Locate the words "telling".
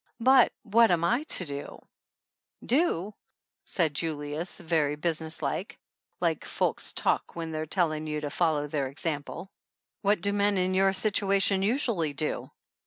7.67-8.07